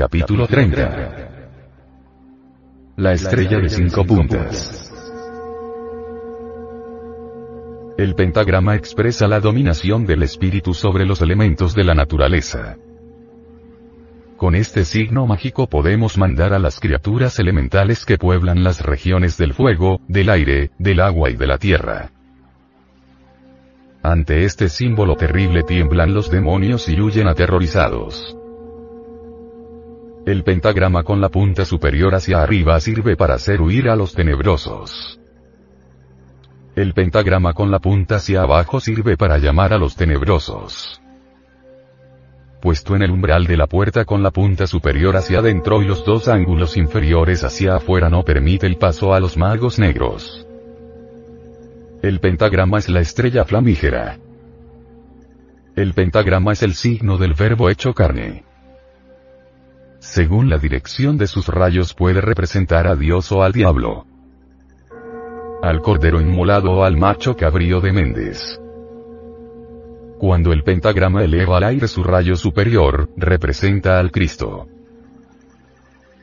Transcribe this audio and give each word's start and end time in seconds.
Capítulo 0.00 0.46
30. 0.46 1.28
La 2.96 3.12
estrella 3.12 3.58
de 3.58 3.68
cinco 3.68 4.02
puntas. 4.02 4.90
El 7.98 8.14
pentagrama 8.14 8.76
expresa 8.76 9.28
la 9.28 9.40
dominación 9.40 10.06
del 10.06 10.22
espíritu 10.22 10.72
sobre 10.72 11.04
los 11.04 11.20
elementos 11.20 11.74
de 11.74 11.84
la 11.84 11.92
naturaleza. 11.92 12.78
Con 14.38 14.54
este 14.54 14.86
signo 14.86 15.26
mágico 15.26 15.66
podemos 15.66 16.16
mandar 16.16 16.54
a 16.54 16.58
las 16.58 16.80
criaturas 16.80 17.38
elementales 17.38 18.06
que 18.06 18.16
pueblan 18.16 18.64
las 18.64 18.80
regiones 18.80 19.36
del 19.36 19.52
fuego, 19.52 20.00
del 20.08 20.30
aire, 20.30 20.70
del 20.78 21.00
agua 21.00 21.28
y 21.28 21.36
de 21.36 21.46
la 21.46 21.58
tierra. 21.58 22.10
Ante 24.02 24.44
este 24.46 24.70
símbolo 24.70 25.14
terrible 25.16 25.62
tiemblan 25.62 26.14
los 26.14 26.30
demonios 26.30 26.88
y 26.88 26.98
huyen 26.98 27.28
aterrorizados. 27.28 28.39
El 30.30 30.44
pentagrama 30.44 31.02
con 31.02 31.20
la 31.20 31.28
punta 31.28 31.64
superior 31.64 32.14
hacia 32.14 32.40
arriba 32.40 32.78
sirve 32.78 33.16
para 33.16 33.34
hacer 33.34 33.60
huir 33.60 33.88
a 33.88 33.96
los 33.96 34.14
tenebrosos. 34.14 35.18
El 36.76 36.94
pentagrama 36.94 37.52
con 37.52 37.72
la 37.72 37.80
punta 37.80 38.14
hacia 38.14 38.42
abajo 38.42 38.78
sirve 38.78 39.16
para 39.16 39.38
llamar 39.38 39.72
a 39.72 39.76
los 39.76 39.96
tenebrosos. 39.96 41.02
Puesto 42.62 42.94
en 42.94 43.02
el 43.02 43.10
umbral 43.10 43.44
de 43.48 43.56
la 43.56 43.66
puerta 43.66 44.04
con 44.04 44.22
la 44.22 44.30
punta 44.30 44.68
superior 44.68 45.16
hacia 45.16 45.40
adentro 45.40 45.82
y 45.82 45.86
los 45.86 46.04
dos 46.04 46.28
ángulos 46.28 46.76
inferiores 46.76 47.42
hacia 47.42 47.74
afuera 47.74 48.08
no 48.08 48.22
permite 48.22 48.68
el 48.68 48.76
paso 48.76 49.12
a 49.12 49.18
los 49.18 49.36
magos 49.36 49.80
negros. 49.80 50.46
El 52.02 52.20
pentagrama 52.20 52.78
es 52.78 52.88
la 52.88 53.00
estrella 53.00 53.44
flamígera. 53.44 54.16
El 55.74 55.92
pentagrama 55.92 56.52
es 56.52 56.62
el 56.62 56.74
signo 56.74 57.18
del 57.18 57.34
verbo 57.34 57.68
hecho 57.68 57.92
carne 57.94 58.44
según 60.00 60.48
la 60.48 60.58
dirección 60.58 61.18
de 61.18 61.26
sus 61.26 61.46
rayos 61.48 61.94
puede 61.94 62.20
representar 62.22 62.86
a 62.86 62.96
Dios 62.96 63.30
o 63.32 63.42
al 63.42 63.52
diablo. 63.52 64.06
Al 65.62 65.82
cordero 65.82 66.20
inmolado 66.20 66.72
o 66.72 66.84
al 66.84 66.96
macho 66.96 67.36
cabrío 67.36 67.80
de 67.80 67.92
Méndez. 67.92 68.58
Cuando 70.18 70.52
el 70.52 70.64
pentagrama 70.64 71.22
eleva 71.22 71.58
al 71.58 71.64
aire 71.64 71.86
su 71.86 72.02
rayo 72.02 72.34
superior, 72.34 73.10
representa 73.16 73.98
al 73.98 74.10
Cristo. 74.10 74.66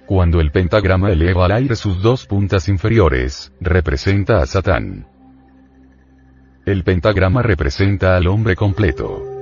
Cuando 0.08 0.40
el 0.42 0.52
pentagrama 0.52 1.12
eleva 1.12 1.46
al 1.46 1.52
aire 1.52 1.76
sus 1.76 2.02
dos 2.02 2.26
puntas 2.26 2.70
inferiores, 2.70 3.54
representa 3.60 4.42
a 4.42 4.48
Satán. 4.48 5.08
El 6.66 6.84
pentagrama 6.84 7.44
representa 7.44 8.18
al 8.18 8.28
hombre 8.28 8.56
completo 8.56 9.37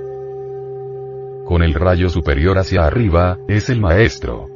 con 1.46 1.62
el 1.62 1.76
rayo 1.76 2.10
superior 2.10 2.58
hacia 2.58 2.86
arriba, 2.86 3.38
es 3.48 3.70
el 3.70 3.80
maestro. 3.80 4.50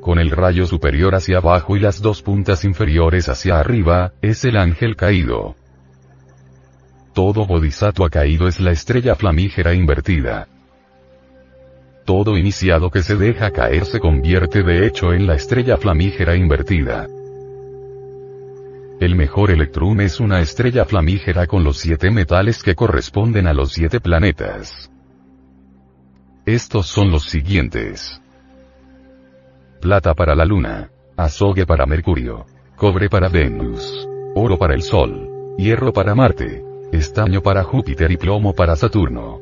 Con 0.00 0.18
el 0.18 0.30
rayo 0.30 0.66
superior 0.66 1.14
hacia 1.14 1.38
abajo 1.38 1.76
y 1.76 1.80
las 1.80 2.00
dos 2.00 2.22
puntas 2.22 2.64
inferiores 2.64 3.28
hacia 3.28 3.58
arriba, 3.60 4.12
es 4.22 4.44
el 4.44 4.56
ángel 4.56 4.96
caído. 4.96 5.54
Todo 7.12 7.46
bodhisattva 7.46 8.08
caído 8.08 8.48
es 8.48 8.60
la 8.60 8.72
estrella 8.72 9.14
flamígera 9.14 9.74
invertida. 9.74 10.48
Todo 12.06 12.38
iniciado 12.38 12.90
que 12.90 13.02
se 13.02 13.16
deja 13.16 13.50
caer 13.50 13.84
se 13.84 14.00
convierte 14.00 14.62
de 14.62 14.86
hecho 14.86 15.12
en 15.12 15.26
la 15.26 15.34
estrella 15.34 15.76
flamígera 15.76 16.34
invertida. 16.34 17.08
El 19.00 19.14
mejor 19.14 19.50
electrón 19.50 20.00
es 20.00 20.18
una 20.18 20.40
estrella 20.40 20.86
flamígera 20.86 21.46
con 21.46 21.62
los 21.62 21.78
siete 21.78 22.10
metales 22.10 22.62
que 22.62 22.74
corresponden 22.74 23.46
a 23.46 23.52
los 23.52 23.72
siete 23.72 24.00
planetas. 24.00 24.90
Estos 26.46 26.86
son 26.86 27.10
los 27.10 27.24
siguientes. 27.24 28.22
Plata 29.80 30.14
para 30.14 30.36
la 30.36 30.44
Luna. 30.44 30.92
Azogue 31.16 31.66
para 31.66 31.86
Mercurio. 31.86 32.46
Cobre 32.76 33.08
para 33.08 33.28
Venus. 33.28 34.08
Oro 34.36 34.56
para 34.56 34.74
el 34.74 34.82
Sol. 34.82 35.28
Hierro 35.58 35.92
para 35.92 36.14
Marte. 36.14 36.62
Estaño 36.92 37.42
para 37.42 37.64
Júpiter 37.64 38.12
y 38.12 38.16
plomo 38.16 38.54
para 38.54 38.76
Saturno. 38.76 39.40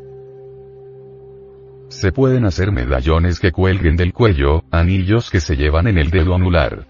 Se 1.89 2.11
pueden 2.11 2.47
hacer 2.47 2.73
medallones 2.73 3.39
que 3.39 3.53
cuelguen 3.53 3.97
del 3.97 4.15
cuello, 4.15 4.65
anillos 4.71 5.31
que 5.31 5.41
se 5.41 5.57
llevan 5.57 5.87
en 5.89 5.99
el 5.99 6.09
dedo 6.09 6.35
anular. 6.35 6.87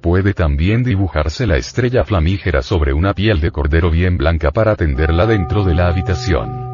Puede 0.00 0.34
también 0.34 0.82
dibujarse 0.82 1.46
la 1.46 1.58
estrella 1.58 2.02
flamígera 2.02 2.62
sobre 2.62 2.92
una 2.92 3.14
piel 3.14 3.40
de 3.40 3.52
cordero 3.52 3.88
bien 3.88 4.16
blanca 4.16 4.50
para 4.50 4.74
tenderla 4.74 5.26
dentro 5.26 5.62
de 5.62 5.74
la 5.76 5.86
habitación 5.86 6.65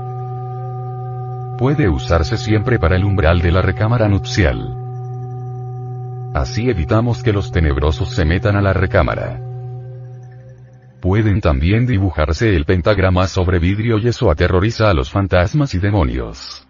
puede 1.58 1.88
usarse 1.88 2.36
siempre 2.36 2.78
para 2.78 2.96
el 2.96 3.04
umbral 3.04 3.40
de 3.40 3.52
la 3.52 3.62
recámara 3.62 4.08
nupcial. 4.08 4.76
Así 6.34 6.70
evitamos 6.70 7.22
que 7.22 7.32
los 7.32 7.52
tenebrosos 7.52 8.10
se 8.10 8.24
metan 8.24 8.56
a 8.56 8.62
la 8.62 8.72
recámara. 8.72 9.40
Pueden 11.00 11.41
también 11.41 11.86
dibujarse 11.86 12.54
el 12.54 12.64
pentagrama 12.64 13.26
sobre 13.26 13.58
vidrio 13.58 13.98
y 13.98 14.08
eso 14.08 14.30
aterroriza 14.30 14.88
a 14.88 14.94
los 14.94 15.10
fantasmas 15.10 15.74
y 15.74 15.78
demonios. 15.78 16.66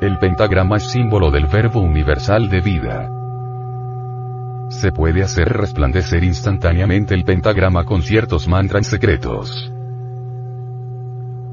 El 0.00 0.18
pentagrama 0.18 0.78
es 0.78 0.84
símbolo 0.90 1.30
del 1.30 1.46
verbo 1.46 1.80
universal 1.80 2.48
de 2.48 2.60
vida. 2.62 3.10
Se 4.70 4.92
puede 4.92 5.22
hacer 5.22 5.48
resplandecer 5.48 6.24
instantáneamente 6.24 7.14
el 7.14 7.24
pentagrama 7.24 7.84
con 7.84 8.02
ciertos 8.02 8.48
mantras 8.48 8.86
secretos. 8.86 9.70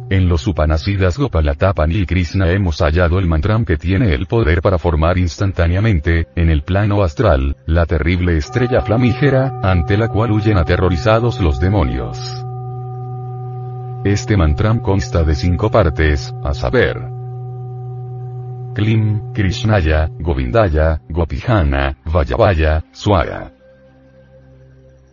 En 0.09 0.29
los 0.29 0.47
Upanasidas 0.47 1.17
Gopalatapani 1.17 1.95
y 1.97 2.05
Krishna 2.05 2.49
hemos 2.51 2.79
hallado 2.79 3.19
el 3.19 3.27
mantram 3.27 3.65
que 3.65 3.75
tiene 3.75 4.13
el 4.13 4.25
poder 4.25 4.61
para 4.61 4.77
formar 4.77 5.17
instantáneamente, 5.17 6.27
en 6.35 6.49
el 6.49 6.63
plano 6.63 7.03
astral, 7.03 7.57
la 7.65 7.85
terrible 7.85 8.37
estrella 8.37 8.81
flamígera, 8.81 9.59
ante 9.61 9.97
la 9.97 10.07
cual 10.07 10.31
huyen 10.31 10.57
aterrorizados 10.57 11.41
los 11.41 11.59
demonios. 11.59 12.17
Este 14.05 14.37
mantram 14.37 14.79
consta 14.79 15.23
de 15.23 15.35
cinco 15.35 15.69
partes, 15.69 16.33
a 16.41 16.53
saber, 16.53 17.17
Klim, 18.77 19.33
Krishnaya, 19.33 20.07
Govindaya, 20.19 21.01
Gopihana, 21.09 21.97
Vayavaya, 22.05 22.83
Swaya. 22.91 23.56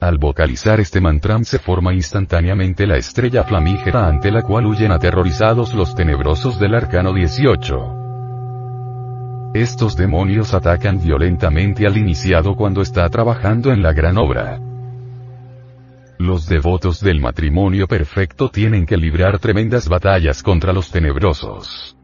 Al 0.04 0.18
vocalizar 0.18 0.80
este 0.80 1.00
mantram 1.00 1.44
se 1.44 1.58
forma 1.58 1.94
instantáneamente 1.94 2.86
la 2.86 2.98
estrella 2.98 3.42
flamígera 3.42 4.06
ante 4.06 4.30
la 4.30 4.42
cual 4.42 4.66
huyen 4.66 4.92
aterrorizados 4.92 5.72
los 5.72 5.94
tenebrosos 5.94 6.60
del 6.60 6.74
arcano 6.74 7.14
18. 7.14 9.52
Estos 9.54 9.96
demonios 9.96 10.52
atacan 10.52 11.02
violentamente 11.02 11.86
al 11.86 11.96
iniciado 11.96 12.54
cuando 12.54 12.82
está 12.82 13.08
trabajando 13.08 13.72
en 13.72 13.82
la 13.82 13.94
gran 13.94 14.18
obra. 14.18 14.60
Los 16.18 16.50
devotos 16.50 17.00
del 17.00 17.22
matrimonio 17.22 17.88
perfecto 17.88 18.50
tienen 18.50 18.84
que 18.84 18.98
librar 18.98 19.38
tremendas 19.38 19.88
batallas 19.88 20.42
contra 20.42 20.74
los 20.74 20.90
tenebrosos. 20.90 21.96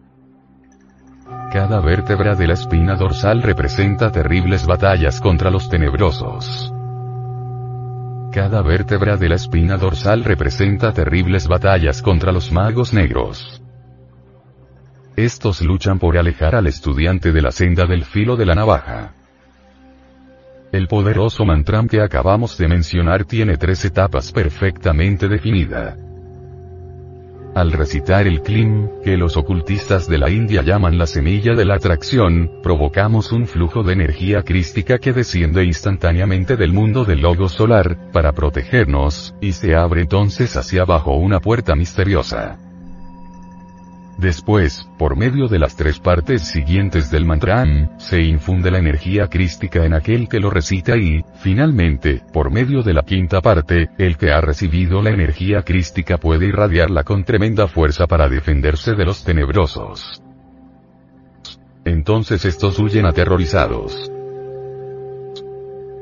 Cada 1.52 1.80
vértebra 1.80 2.34
de 2.34 2.46
la 2.46 2.54
espina 2.54 2.96
dorsal 2.96 3.42
representa 3.42 4.10
terribles 4.10 4.66
batallas 4.66 5.20
contra 5.20 5.50
los 5.50 5.68
tenebrosos. 5.68 6.72
Cada 8.32 8.62
vértebra 8.62 9.16
de 9.16 9.28
la 9.28 9.34
espina 9.34 9.76
dorsal 9.76 10.22
representa 10.22 10.92
terribles 10.92 11.48
batallas 11.48 12.00
contra 12.00 12.30
los 12.30 12.52
magos 12.52 12.94
negros. 12.94 13.60
Estos 15.16 15.60
luchan 15.62 15.98
por 15.98 16.16
alejar 16.16 16.54
al 16.54 16.68
estudiante 16.68 17.32
de 17.32 17.42
la 17.42 17.50
senda 17.50 17.86
del 17.86 18.04
filo 18.04 18.36
de 18.36 18.46
la 18.46 18.54
navaja. 18.54 19.14
El 20.70 20.86
poderoso 20.86 21.44
mantram 21.44 21.88
que 21.88 22.00
acabamos 22.00 22.56
de 22.56 22.68
mencionar 22.68 23.24
tiene 23.24 23.56
tres 23.56 23.84
etapas 23.84 24.30
perfectamente 24.30 25.26
definidas. 25.26 26.09
Al 27.54 27.72
recitar 27.72 28.28
el 28.28 28.42
Klim, 28.42 28.88
que 29.02 29.16
los 29.16 29.36
ocultistas 29.36 30.08
de 30.08 30.18
la 30.18 30.30
India 30.30 30.62
llaman 30.62 30.98
la 30.98 31.06
semilla 31.06 31.54
de 31.54 31.64
la 31.64 31.74
atracción, 31.74 32.48
provocamos 32.62 33.32
un 33.32 33.48
flujo 33.48 33.82
de 33.82 33.92
energía 33.92 34.42
crística 34.42 34.98
que 34.98 35.12
desciende 35.12 35.64
instantáneamente 35.64 36.56
del 36.56 36.72
mundo 36.72 37.04
del 37.04 37.22
logo 37.22 37.48
solar, 37.48 38.10
para 38.12 38.32
protegernos, 38.32 39.34
y 39.40 39.52
se 39.52 39.74
abre 39.74 40.02
entonces 40.02 40.56
hacia 40.56 40.82
abajo 40.82 41.16
una 41.16 41.40
puerta 41.40 41.74
misteriosa. 41.74 42.69
Después, 44.20 44.86
por 44.98 45.16
medio 45.16 45.48
de 45.48 45.58
las 45.58 45.76
tres 45.76 45.98
partes 45.98 46.42
siguientes 46.42 47.10
del 47.10 47.24
mantra, 47.24 47.64
se 47.96 48.20
infunde 48.20 48.70
la 48.70 48.78
energía 48.78 49.28
crística 49.28 49.86
en 49.86 49.94
aquel 49.94 50.28
que 50.28 50.40
lo 50.40 50.50
recita 50.50 50.94
y, 50.98 51.24
finalmente, 51.36 52.20
por 52.30 52.50
medio 52.50 52.82
de 52.82 52.92
la 52.92 53.02
quinta 53.02 53.40
parte, 53.40 53.88
el 53.96 54.18
que 54.18 54.30
ha 54.30 54.42
recibido 54.42 55.00
la 55.00 55.08
energía 55.08 55.62
crística 55.62 56.18
puede 56.18 56.48
irradiarla 56.48 57.02
con 57.02 57.24
tremenda 57.24 57.66
fuerza 57.66 58.06
para 58.06 58.28
defenderse 58.28 58.92
de 58.92 59.06
los 59.06 59.24
tenebrosos. 59.24 60.22
Entonces 61.86 62.44
estos 62.44 62.78
huyen 62.78 63.06
aterrorizados. 63.06 64.12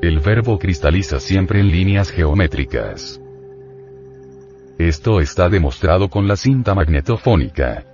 El 0.03 0.19
verbo 0.19 0.59
cristaliza 0.59 1.21
siempre 1.21 1.61
en 1.61 1.69
líneas 1.69 2.11
geométricas. 2.11 3.21
Esto 4.77 5.21
está 5.21 5.49
demostrado 5.49 6.09
con 6.09 6.27
la 6.27 6.35
cinta 6.35 6.75
magnetofónica. 6.75 7.88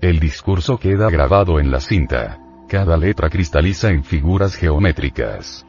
El 0.00 0.20
discurso 0.20 0.78
queda 0.78 1.08
grabado 1.08 1.58
en 1.58 1.70
la 1.70 1.80
cinta. 1.80 2.38
Cada 2.68 2.96
letra 2.96 3.30
cristaliza 3.30 3.90
en 3.90 4.04
figuras 4.04 4.54
geométricas. 4.54 5.66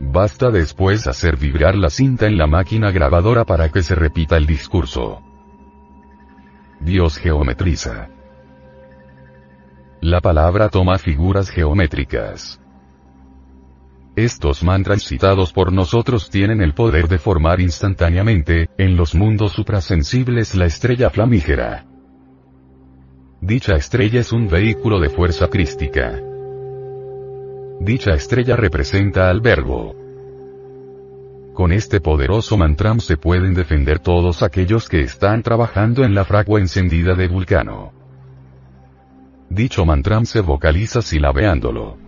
Basta 0.00 0.50
después 0.50 1.06
hacer 1.06 1.36
vibrar 1.36 1.76
la 1.76 1.88
cinta 1.88 2.26
en 2.26 2.36
la 2.36 2.46
máquina 2.46 2.90
grabadora 2.90 3.44
para 3.44 3.68
que 3.68 3.82
se 3.82 3.94
repita 3.94 4.36
el 4.36 4.46
discurso. 4.46 5.22
Dios 6.80 7.16
geometriza. 7.18 8.08
La 10.00 10.20
palabra 10.20 10.68
toma 10.68 10.98
figuras 10.98 11.50
geométricas. 11.50 12.60
Estos 14.16 14.64
mantras 14.64 15.02
citados 15.04 15.52
por 15.52 15.72
nosotros 15.72 16.28
tienen 16.28 16.60
el 16.60 16.74
poder 16.74 17.08
de 17.08 17.18
formar 17.18 17.60
instantáneamente, 17.60 18.68
en 18.78 18.96
los 18.96 19.14
mundos 19.14 19.52
suprasensibles 19.52 20.54
la 20.54 20.66
estrella 20.66 21.10
flamígera. 21.10 21.86
Dicha 23.46 23.74
estrella 23.74 24.20
es 24.20 24.32
un 24.32 24.48
vehículo 24.48 24.98
de 24.98 25.10
fuerza 25.10 25.48
crística. 25.48 26.18
Dicha 27.78 28.14
estrella 28.14 28.56
representa 28.56 29.28
al 29.28 29.42
verbo. 29.42 29.94
Con 31.52 31.70
este 31.70 32.00
poderoso 32.00 32.56
mantram 32.56 33.00
se 33.00 33.18
pueden 33.18 33.52
defender 33.52 33.98
todos 33.98 34.42
aquellos 34.42 34.88
que 34.88 35.02
están 35.02 35.42
trabajando 35.42 36.04
en 36.04 36.14
la 36.14 36.24
fragua 36.24 36.58
encendida 36.58 37.14
de 37.14 37.28
Vulcano. 37.28 37.92
Dicho 39.50 39.84
mantram 39.84 40.24
se 40.24 40.40
vocaliza 40.40 41.02
silabeándolo. 41.02 41.98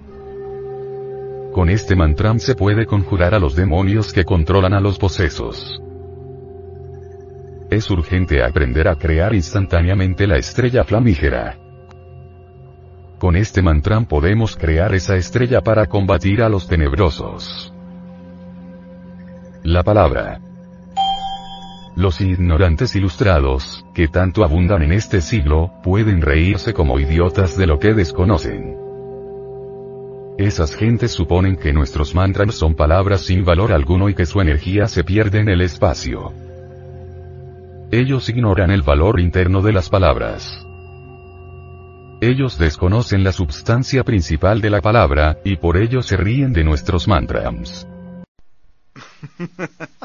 Con 1.52 1.68
este 1.68 1.96
mantram 1.96 2.38
se 2.38 2.54
puede 2.54 2.86
conjurar 2.86 3.34
a 3.34 3.38
los 3.38 3.54
demonios 3.54 4.14
que 4.14 4.24
controlan 4.24 4.72
a 4.72 4.80
los 4.80 4.98
posesos. 4.98 5.82
Es 7.70 7.90
urgente 7.90 8.44
aprender 8.44 8.86
a 8.86 8.94
crear 8.94 9.34
instantáneamente 9.34 10.26
la 10.28 10.36
estrella 10.36 10.84
flamígera. 10.84 11.58
Con 13.18 13.34
este 13.34 13.60
mantra 13.60 14.00
podemos 14.02 14.56
crear 14.56 14.94
esa 14.94 15.16
estrella 15.16 15.62
para 15.62 15.86
combatir 15.86 16.42
a 16.42 16.48
los 16.48 16.68
tenebrosos. 16.68 17.72
La 19.64 19.82
palabra. 19.82 20.40
Los 21.96 22.20
ignorantes 22.20 22.94
ilustrados, 22.94 23.84
que 23.94 24.06
tanto 24.06 24.44
abundan 24.44 24.82
en 24.82 24.92
este 24.92 25.20
siglo, 25.20 25.72
pueden 25.82 26.22
reírse 26.22 26.72
como 26.72 27.00
idiotas 27.00 27.56
de 27.56 27.66
lo 27.66 27.80
que 27.80 27.94
desconocen. 27.94 28.76
Esas 30.38 30.74
gentes 30.76 31.10
suponen 31.10 31.56
que 31.56 31.72
nuestros 31.72 32.14
mantras 32.14 32.54
son 32.54 32.74
palabras 32.74 33.22
sin 33.22 33.44
valor 33.44 33.72
alguno 33.72 34.08
y 34.08 34.14
que 34.14 34.26
su 34.26 34.40
energía 34.40 34.86
se 34.86 35.02
pierde 35.02 35.40
en 35.40 35.48
el 35.48 35.62
espacio. 35.62 36.45
Ellos 37.92 38.28
ignoran 38.28 38.72
el 38.72 38.82
valor 38.82 39.20
interno 39.20 39.62
de 39.62 39.72
las 39.72 39.88
palabras. 39.88 40.66
Ellos 42.20 42.58
desconocen 42.58 43.22
la 43.22 43.30
substancia 43.30 44.02
principal 44.02 44.60
de 44.60 44.70
la 44.70 44.80
palabra, 44.80 45.38
y 45.44 45.56
por 45.56 45.76
ello 45.76 46.02
se 46.02 46.16
ríen 46.16 46.52
de 46.52 46.64
nuestros 46.64 47.06
mantras. 47.06 47.86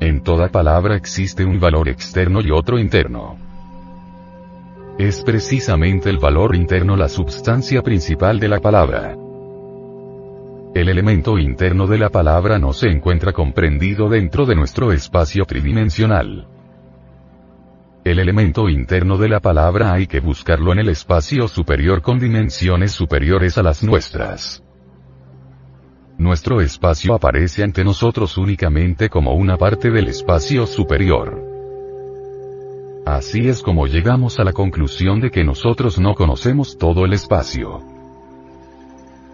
En 0.00 0.22
toda 0.24 0.48
palabra 0.48 0.96
existe 0.96 1.44
un 1.44 1.60
valor 1.60 1.88
externo 1.88 2.40
y 2.40 2.50
otro 2.50 2.78
interno. 2.78 3.49
Es 4.98 5.22
precisamente 5.22 6.10
el 6.10 6.18
valor 6.18 6.54
interno 6.54 6.96
la 6.96 7.08
substancia 7.08 7.82
principal 7.82 8.38
de 8.38 8.48
la 8.48 8.60
palabra. 8.60 9.16
El 10.74 10.88
elemento 10.88 11.38
interno 11.38 11.86
de 11.86 11.98
la 11.98 12.10
palabra 12.10 12.58
no 12.58 12.72
se 12.72 12.88
encuentra 12.88 13.32
comprendido 13.32 14.08
dentro 14.08 14.46
de 14.46 14.54
nuestro 14.54 14.92
espacio 14.92 15.44
tridimensional. 15.44 16.46
El 18.04 18.18
elemento 18.18 18.68
interno 18.68 19.18
de 19.18 19.28
la 19.28 19.40
palabra 19.40 19.92
hay 19.92 20.06
que 20.06 20.20
buscarlo 20.20 20.72
en 20.72 20.78
el 20.78 20.88
espacio 20.88 21.48
superior 21.48 22.02
con 22.02 22.18
dimensiones 22.18 22.92
superiores 22.92 23.58
a 23.58 23.62
las 23.62 23.82
nuestras. 23.82 24.62
Nuestro 26.18 26.60
espacio 26.60 27.14
aparece 27.14 27.64
ante 27.64 27.82
nosotros 27.82 28.38
únicamente 28.38 29.08
como 29.08 29.34
una 29.34 29.56
parte 29.56 29.90
del 29.90 30.08
espacio 30.08 30.66
superior. 30.66 31.49
Así 33.06 33.48
es 33.48 33.62
como 33.62 33.86
llegamos 33.86 34.38
a 34.38 34.44
la 34.44 34.52
conclusión 34.52 35.20
de 35.20 35.30
que 35.30 35.44
nosotros 35.44 35.98
no 35.98 36.14
conocemos 36.14 36.76
todo 36.78 37.04
el 37.04 37.12
espacio. 37.12 37.80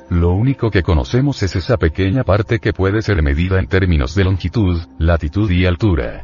Lo 0.08 0.32
único 0.32 0.70
que 0.70 0.82
conocemos 0.82 1.42
es 1.42 1.56
esa 1.56 1.76
pequeña 1.76 2.22
parte 2.22 2.60
que 2.60 2.72
puede 2.72 3.02
ser 3.02 3.22
medida 3.22 3.58
en 3.58 3.66
términos 3.66 4.14
de 4.14 4.24
longitud, 4.24 4.80
latitud 4.98 5.50
y 5.50 5.66
altura. 5.66 6.22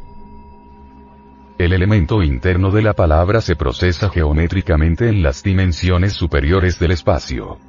El 1.57 1.73
elemento 1.73 2.23
interno 2.23 2.71
de 2.71 2.81
la 2.81 2.93
palabra 2.93 3.41
se 3.41 3.55
procesa 3.55 4.09
geométricamente 4.09 5.09
en 5.09 5.21
las 5.21 5.43
dimensiones 5.43 6.13
superiores 6.13 6.79
del 6.79 6.91
espacio. 6.91 7.59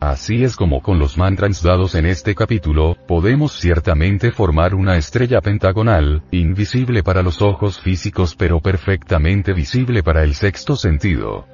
Así 0.00 0.44
es 0.44 0.56
como 0.56 0.82
con 0.82 0.98
los 0.98 1.16
mantras 1.16 1.62
dados 1.62 1.94
en 1.94 2.04
este 2.04 2.34
capítulo, 2.34 2.96
podemos 3.08 3.52
ciertamente 3.58 4.30
formar 4.30 4.74
una 4.74 4.96
estrella 4.96 5.40
pentagonal, 5.40 6.22
invisible 6.30 7.02
para 7.02 7.22
los 7.22 7.40
ojos 7.40 7.80
físicos 7.80 8.34
pero 8.34 8.60
perfectamente 8.60 9.54
visible 9.54 10.02
para 10.02 10.22
el 10.22 10.34
sexto 10.34 10.76
sentido. 10.76 11.46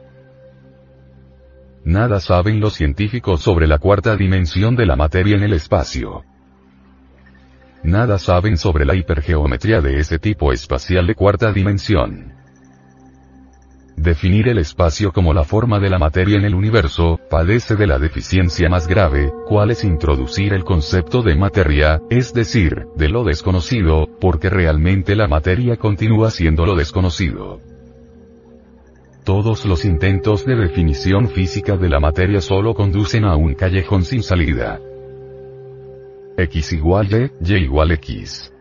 Nada 1.84 2.18
saben 2.18 2.58
los 2.58 2.74
científicos 2.74 3.40
sobre 3.42 3.68
la 3.68 3.78
cuarta 3.78 4.16
dimensión 4.16 4.74
de 4.74 4.86
la 4.86 4.96
materia 4.96 5.36
en 5.36 5.44
el 5.44 5.52
espacio. 5.52 6.24
Nada 7.84 8.18
saben 8.18 8.56
sobre 8.56 8.84
la 8.84 8.94
hipergeometría 8.94 9.80
de 9.80 9.98
ese 9.98 10.18
tipo 10.18 10.52
espacial 10.52 11.06
de 11.06 11.14
cuarta 11.14 11.52
dimensión. 11.52 12.31
Definir 13.96 14.48
el 14.48 14.58
espacio 14.58 15.12
como 15.12 15.34
la 15.34 15.44
forma 15.44 15.78
de 15.78 15.90
la 15.90 15.98
materia 15.98 16.38
en 16.38 16.44
el 16.44 16.54
universo, 16.54 17.20
padece 17.30 17.76
de 17.76 17.86
la 17.86 17.98
deficiencia 17.98 18.68
más 18.68 18.88
grave, 18.88 19.32
cual 19.46 19.70
es 19.70 19.84
introducir 19.84 20.54
el 20.54 20.64
concepto 20.64 21.22
de 21.22 21.36
materia, 21.36 22.00
es 22.10 22.32
decir, 22.32 22.86
de 22.96 23.08
lo 23.08 23.22
desconocido, 23.22 24.08
porque 24.20 24.48
realmente 24.48 25.14
la 25.14 25.28
materia 25.28 25.76
continúa 25.76 26.30
siendo 26.30 26.64
lo 26.64 26.74
desconocido. 26.74 27.60
Todos 29.24 29.64
los 29.66 29.84
intentos 29.84 30.44
de 30.46 30.56
definición 30.56 31.28
física 31.28 31.76
de 31.76 31.88
la 31.88 32.00
materia 32.00 32.40
solo 32.40 32.74
conducen 32.74 33.24
a 33.24 33.36
un 33.36 33.54
callejón 33.54 34.04
sin 34.04 34.22
salida. 34.22 34.80
X 36.36 36.72
igual 36.72 37.08
Y, 37.12 37.30
Y 37.40 37.56
igual 37.58 37.92
X. 37.92 38.52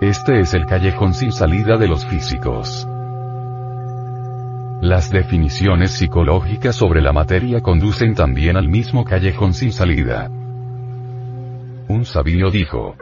Este 0.00 0.40
es 0.40 0.52
el 0.52 0.66
callejón 0.66 1.14
sin 1.14 1.32
salida 1.32 1.78
de 1.78 1.88
los 1.88 2.04
físicos. 2.04 2.86
Las 4.82 5.10
definiciones 5.10 5.92
psicológicas 5.92 6.76
sobre 6.76 7.00
la 7.00 7.12
materia 7.12 7.62
conducen 7.62 8.14
también 8.14 8.58
al 8.58 8.68
mismo 8.68 9.04
callejón 9.04 9.54
sin 9.54 9.72
salida. 9.72 10.28
Un 11.88 12.04
sabio 12.04 12.50
dijo, 12.50 12.94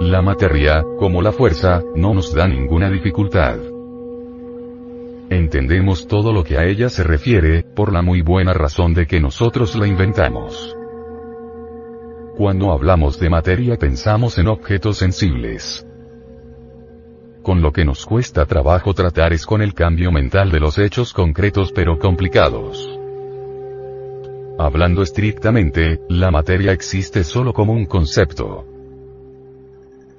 La 0.00 0.20
materia, 0.20 0.84
como 0.98 1.22
la 1.22 1.32
fuerza, 1.32 1.82
no 1.96 2.12
nos 2.12 2.34
da 2.34 2.46
ninguna 2.46 2.90
dificultad. 2.90 3.56
Entendemos 5.30 6.06
todo 6.06 6.32
lo 6.32 6.44
que 6.44 6.58
a 6.58 6.66
ella 6.66 6.90
se 6.90 7.02
refiere, 7.02 7.62
por 7.62 7.90
la 7.90 8.02
muy 8.02 8.20
buena 8.20 8.52
razón 8.52 8.92
de 8.92 9.06
que 9.06 9.20
nosotros 9.20 9.74
la 9.74 9.86
inventamos. 9.86 10.76
Cuando 12.36 12.72
hablamos 12.72 13.18
de 13.18 13.30
materia 13.30 13.76
pensamos 13.76 14.36
en 14.38 14.48
objetos 14.48 14.98
sensibles. 14.98 15.86
Con 17.42 17.62
lo 17.62 17.72
que 17.72 17.84
nos 17.84 18.06
cuesta 18.06 18.46
trabajo 18.46 18.94
tratar 18.94 19.32
es 19.32 19.46
con 19.46 19.62
el 19.62 19.74
cambio 19.74 20.12
mental 20.12 20.50
de 20.50 20.60
los 20.60 20.78
hechos 20.78 21.12
concretos 21.12 21.72
pero 21.72 21.98
complicados. 21.98 22.98
Hablando 24.58 25.02
estrictamente, 25.02 26.00
la 26.08 26.30
materia 26.30 26.72
existe 26.72 27.24
solo 27.24 27.52
como 27.52 27.72
un 27.72 27.86
concepto. 27.86 28.66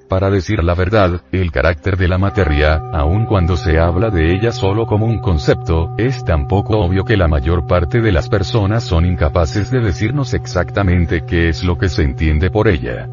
Para 0.08 0.30
decir 0.30 0.62
la 0.62 0.74
verdad, 0.74 1.22
el 1.32 1.50
carácter 1.52 1.96
de 1.96 2.08
la 2.08 2.18
materia, 2.18 2.74
aun 2.92 3.24
cuando 3.24 3.56
se 3.56 3.78
habla 3.78 4.10
de 4.10 4.34
ella 4.34 4.52
solo 4.52 4.84
como 4.84 5.06
un 5.06 5.20
concepto, 5.20 5.94
es 5.96 6.24
tan 6.24 6.48
poco 6.48 6.80
obvio 6.80 7.04
que 7.04 7.16
la 7.16 7.28
mayor 7.28 7.66
parte 7.66 8.00
de 8.02 8.12
las 8.12 8.28
personas 8.28 8.84
son 8.84 9.06
incapaces 9.06 9.70
de 9.70 9.80
decirnos 9.80 10.34
exactamente 10.34 11.24
qué 11.24 11.48
es 11.48 11.64
lo 11.64 11.78
que 11.78 11.88
se 11.88 12.02
entiende 12.02 12.50
por 12.50 12.68
ella. 12.68 13.08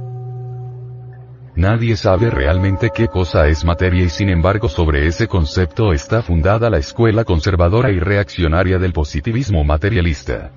Nadie 1.60 1.98
sabe 1.98 2.30
realmente 2.30 2.90
qué 2.90 3.10
cosa 3.10 3.50
es 3.50 3.66
materia 3.66 4.06
y 4.06 4.10
sin 4.10 4.30
embargo 4.30 4.70
sobre 4.70 5.08
ese 5.08 5.28
concepto 5.28 5.92
está 5.92 6.22
fundada 6.22 6.70
la 6.70 6.78
escuela 6.78 7.26
conservadora 7.26 7.92
y 7.92 8.00
reaccionaria 8.00 8.80
del 8.80 8.94
positivismo 8.94 9.66
materialista. 9.66 10.52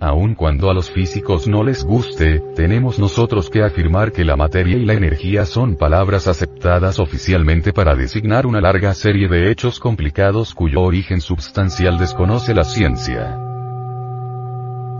Aun 0.00 0.34
cuando 0.34 0.68
a 0.68 0.74
los 0.74 0.90
físicos 0.90 1.48
no 1.48 1.64
les 1.64 1.82
guste, 1.82 2.40
tenemos 2.54 2.98
nosotros 2.98 3.48
que 3.48 3.62
afirmar 3.62 4.12
que 4.12 4.22
la 4.22 4.36
materia 4.36 4.76
y 4.76 4.84
la 4.84 4.92
energía 4.92 5.46
son 5.46 5.76
palabras 5.76 6.28
aceptadas 6.28 6.98
oficialmente 6.98 7.72
para 7.72 7.94
designar 7.94 8.44
una 8.44 8.60
larga 8.60 8.92
serie 8.92 9.28
de 9.28 9.50
hechos 9.50 9.80
complicados 9.80 10.54
cuyo 10.54 10.82
origen 10.82 11.22
substancial 11.22 11.96
desconoce 11.96 12.52
la 12.52 12.64
ciencia. 12.64 13.38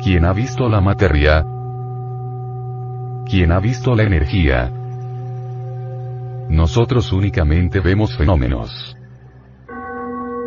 ¿Quién 0.03 0.25
ha 0.25 0.33
visto 0.33 0.71
la 0.71 0.81
materia? 0.81 1.45
¿Quién 3.29 3.51
ha 3.51 3.59
visto 3.59 3.97
la 3.97 4.05
energía? 4.05 4.71
Nosotros 6.49 7.13
únicamente 7.13 7.81
vemos 7.81 8.17
fenómenos. 8.17 8.97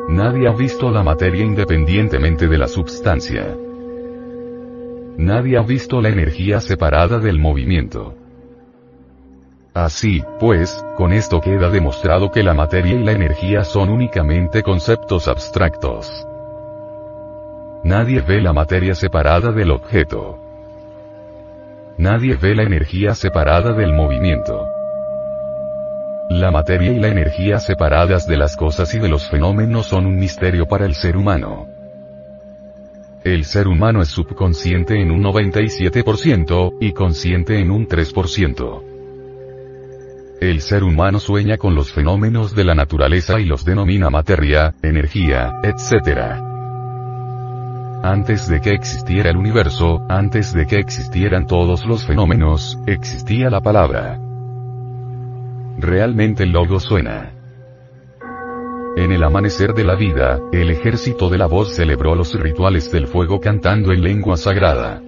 Nadie 0.08 0.48
ha 0.48 0.54
visto 0.54 0.90
la 0.90 1.04
materia 1.04 1.44
independientemente 1.44 2.48
de 2.48 2.58
la 2.58 2.70
substancia. 2.70 3.54
Nadie 5.18 5.58
ha 5.58 5.62
visto 5.62 6.00
la 6.00 6.08
energía 6.08 6.62
separada 6.62 7.20
del 7.20 7.38
movimiento. 7.38 8.16
Así, 9.74 10.24
pues, 10.40 10.82
con 10.96 11.12
esto 11.12 11.42
queda 11.42 11.70
demostrado 11.70 12.32
que 12.32 12.44
la 12.44 12.54
materia 12.54 12.96
y 12.96 13.04
la 13.04 13.12
energía 13.12 13.66
son 13.66 13.90
únicamente 13.90 14.64
conceptos 14.64 15.28
abstractos. 15.28 16.10
Nadie 17.84 18.22
ve 18.22 18.40
la 18.40 18.54
materia 18.54 18.96
separada 18.96 19.52
del 19.52 19.72
objeto. 19.72 20.49
Nadie 22.00 22.38
ve 22.38 22.56
la 22.56 22.64
energía 22.64 23.14
separada 23.14 23.74
del 23.74 23.92
movimiento. 23.92 24.70
La 26.30 26.50
materia 26.50 26.94
y 26.94 26.98
la 26.98 27.10
energía 27.10 27.60
separadas 27.60 28.26
de 28.26 28.38
las 28.38 28.56
cosas 28.56 28.96
y 28.96 29.00
de 29.00 29.10
los 29.10 29.30
fenómenos 29.30 29.88
son 29.88 30.06
un 30.06 30.18
misterio 30.18 30.66
para 30.66 30.86
el 30.86 30.94
ser 30.94 31.18
humano. 31.18 31.68
El 33.26 33.44
ser 33.44 33.68
humano 33.68 34.02
es 34.02 34.08
subconsciente 34.08 35.02
en 35.02 35.12
un 35.12 35.22
97% 35.22 36.78
y 36.80 36.94
consciente 36.94 37.60
en 37.60 37.70
un 37.70 37.86
3%. 37.86 38.82
El 40.40 40.62
ser 40.62 40.86
humano 40.86 41.20
sueña 41.20 41.58
con 41.58 41.76
los 41.76 41.92
fenómenos 41.92 42.56
de 42.56 42.64
la 42.64 42.76
naturaleza 42.76 43.42
y 43.42 43.44
los 43.44 43.66
denomina 43.66 44.10
materia, 44.10 44.74
energía, 44.82 45.60
etc. 45.64 46.49
Antes 48.02 48.48
de 48.48 48.62
que 48.62 48.72
existiera 48.72 49.30
el 49.30 49.36
universo, 49.36 50.06
antes 50.08 50.54
de 50.54 50.66
que 50.66 50.78
existieran 50.78 51.46
todos 51.46 51.86
los 51.86 52.06
fenómenos, 52.06 52.80
existía 52.88 53.50
la 53.50 53.60
palabra. 53.60 54.18
Realmente 55.78 56.44
el 56.44 56.52
logo 56.52 56.80
suena. 56.80 57.34
En 58.96 59.12
el 59.12 59.22
amanecer 59.22 59.74
de 59.74 59.84
la 59.84 59.96
vida, 59.96 60.40
el 60.54 60.70
ejército 60.72 61.30
de 61.30 61.38
la 61.38 61.48
voz 61.48 61.76
celebró 61.76 62.16
los 62.16 62.34
rituales 62.40 62.90
del 62.90 63.08
fuego 63.08 63.42
cantando 63.42 63.92
en 63.92 64.02
lengua 64.02 64.38
sagrada. 64.38 65.02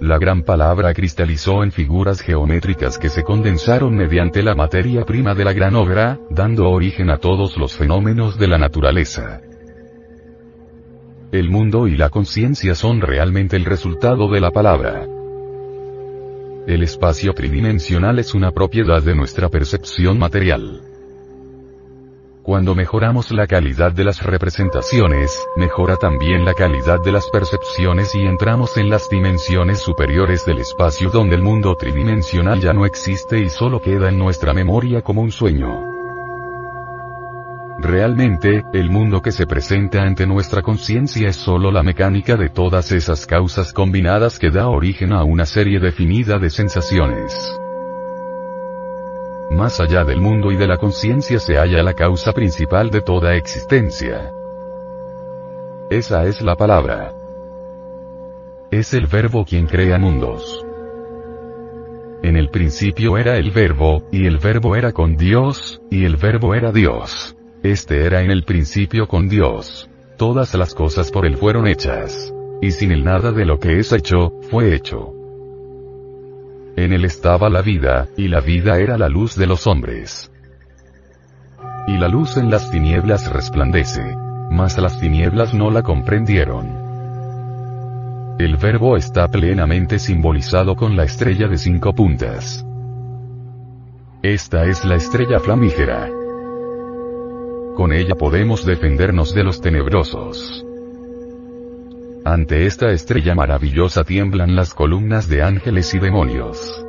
La 0.00 0.18
gran 0.18 0.42
palabra 0.42 0.92
cristalizó 0.92 1.62
en 1.64 1.72
figuras 1.72 2.20
geométricas 2.20 2.98
que 2.98 3.08
se 3.08 3.22
condensaron 3.22 3.94
mediante 3.94 4.42
la 4.42 4.54
materia 4.54 5.04
prima 5.04 5.34
de 5.34 5.44
la 5.44 5.54
gran 5.54 5.74
obra, 5.74 6.18
dando 6.28 6.68
origen 6.70 7.08
a 7.08 7.16
todos 7.16 7.56
los 7.56 7.74
fenómenos 7.76 8.38
de 8.38 8.48
la 8.48 8.58
naturaleza. 8.58 9.40
El 11.32 11.48
mundo 11.48 11.86
y 11.86 11.96
la 11.96 12.08
conciencia 12.08 12.74
son 12.74 13.00
realmente 13.00 13.54
el 13.54 13.64
resultado 13.64 14.28
de 14.28 14.40
la 14.40 14.50
palabra. 14.50 15.06
El 16.66 16.82
espacio 16.82 17.32
tridimensional 17.34 18.18
es 18.18 18.34
una 18.34 18.50
propiedad 18.50 19.00
de 19.00 19.14
nuestra 19.14 19.48
percepción 19.48 20.18
material. 20.18 20.82
Cuando 22.42 22.74
mejoramos 22.74 23.30
la 23.30 23.46
calidad 23.46 23.92
de 23.92 24.02
las 24.02 24.24
representaciones, 24.24 25.40
mejora 25.54 25.94
también 25.94 26.44
la 26.44 26.54
calidad 26.54 27.00
de 27.00 27.12
las 27.12 27.28
percepciones 27.30 28.12
y 28.16 28.26
entramos 28.26 28.76
en 28.76 28.90
las 28.90 29.08
dimensiones 29.08 29.78
superiores 29.78 30.44
del 30.44 30.58
espacio 30.58 31.10
donde 31.10 31.36
el 31.36 31.42
mundo 31.42 31.76
tridimensional 31.76 32.60
ya 32.60 32.72
no 32.72 32.86
existe 32.86 33.38
y 33.38 33.50
solo 33.50 33.80
queda 33.80 34.08
en 34.08 34.18
nuestra 34.18 34.52
memoria 34.52 35.00
como 35.02 35.22
un 35.22 35.30
sueño. 35.30 35.89
Realmente, 37.82 38.62
el 38.74 38.90
mundo 38.90 39.22
que 39.22 39.32
se 39.32 39.46
presenta 39.46 40.02
ante 40.02 40.26
nuestra 40.26 40.60
conciencia 40.60 41.30
es 41.30 41.36
solo 41.36 41.70
la 41.70 41.82
mecánica 41.82 42.36
de 42.36 42.50
todas 42.50 42.92
esas 42.92 43.24
causas 43.24 43.72
combinadas 43.72 44.38
que 44.38 44.50
da 44.50 44.68
origen 44.68 45.14
a 45.14 45.24
una 45.24 45.46
serie 45.46 45.80
definida 45.80 46.38
de 46.38 46.50
sensaciones. 46.50 47.58
Más 49.50 49.80
allá 49.80 50.04
del 50.04 50.20
mundo 50.20 50.52
y 50.52 50.56
de 50.56 50.66
la 50.66 50.76
conciencia 50.76 51.38
se 51.40 51.56
halla 51.56 51.82
la 51.82 51.94
causa 51.94 52.32
principal 52.34 52.90
de 52.90 53.00
toda 53.00 53.34
existencia. 53.34 54.30
Esa 55.88 56.26
es 56.26 56.42
la 56.42 56.56
palabra. 56.56 57.14
Es 58.70 58.92
el 58.92 59.06
verbo 59.06 59.46
quien 59.46 59.66
crea 59.66 59.98
mundos. 59.98 60.66
En 62.22 62.36
el 62.36 62.50
principio 62.50 63.16
era 63.16 63.38
el 63.38 63.50
verbo, 63.52 64.02
y 64.12 64.26
el 64.26 64.36
verbo 64.36 64.76
era 64.76 64.92
con 64.92 65.16
Dios, 65.16 65.80
y 65.90 66.04
el 66.04 66.16
verbo 66.16 66.54
era 66.54 66.72
Dios. 66.72 67.34
Este 67.62 68.06
era 68.06 68.22
en 68.22 68.30
el 68.30 68.44
principio 68.44 69.06
con 69.06 69.28
Dios. 69.28 69.90
Todas 70.16 70.54
las 70.54 70.74
cosas 70.74 71.10
por 71.10 71.26
él 71.26 71.36
fueron 71.36 71.66
hechas. 71.66 72.32
Y 72.62 72.70
sin 72.70 72.90
él 72.90 73.04
nada 73.04 73.32
de 73.32 73.44
lo 73.44 73.58
que 73.58 73.78
es 73.78 73.92
hecho, 73.92 74.32
fue 74.50 74.74
hecho. 74.74 75.12
En 76.76 76.94
él 76.94 77.04
estaba 77.04 77.50
la 77.50 77.60
vida, 77.60 78.08
y 78.16 78.28
la 78.28 78.40
vida 78.40 78.78
era 78.78 78.96
la 78.96 79.10
luz 79.10 79.36
de 79.36 79.46
los 79.46 79.66
hombres. 79.66 80.32
Y 81.86 81.98
la 81.98 82.08
luz 82.08 82.38
en 82.38 82.50
las 82.50 82.70
tinieblas 82.70 83.30
resplandece. 83.30 84.16
Mas 84.50 84.78
las 84.78 84.98
tinieblas 84.98 85.52
no 85.52 85.70
la 85.70 85.82
comprendieron. 85.82 86.66
El 88.38 88.56
verbo 88.56 88.96
está 88.96 89.28
plenamente 89.28 89.98
simbolizado 89.98 90.76
con 90.76 90.96
la 90.96 91.04
estrella 91.04 91.46
de 91.46 91.58
cinco 91.58 91.94
puntas. 91.94 92.64
Esta 94.22 94.64
es 94.64 94.82
la 94.86 94.96
estrella 94.96 95.38
flamígera. 95.40 96.19
Con 97.76 97.92
ella 97.92 98.14
podemos 98.14 98.66
defendernos 98.66 99.34
de 99.34 99.44
los 99.44 99.60
tenebrosos. 99.60 100.64
Ante 102.24 102.66
esta 102.66 102.90
estrella 102.90 103.34
maravillosa 103.34 104.04
tiemblan 104.04 104.54
las 104.54 104.74
columnas 104.74 105.28
de 105.28 105.42
ángeles 105.42 105.94
y 105.94 105.98
demonios. 105.98 106.84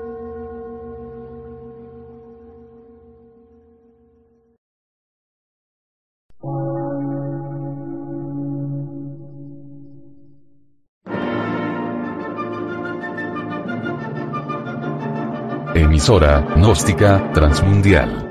Emisora, 15.73 16.41
gnóstica, 16.55 17.31
transmundial 17.33 18.30